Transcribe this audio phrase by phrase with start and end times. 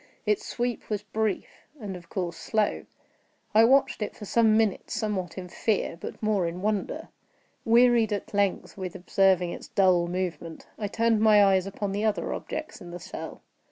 [0.25, 2.87] Its sweep was brief, and of course slow.
[3.53, 7.09] I watched it for some minutes, somewhat in fear, but more in wonder.
[7.65, 12.33] Wearied at length with observing its dull movement, I turned my eyes upon the other
[12.33, 13.43] objects in the cell.